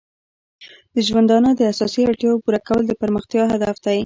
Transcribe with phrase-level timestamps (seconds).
[0.93, 3.99] د ژوندانه د اساسي اړتیاو پوره کول د پرمختیا هدف دی.